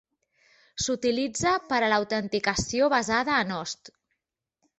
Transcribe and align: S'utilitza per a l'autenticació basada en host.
S'utilitza 0.85 1.51
per 1.73 1.81
a 1.81 1.89
l'autenticació 1.93 2.89
basada 2.95 3.37
en 3.45 3.55
host. 3.61 3.95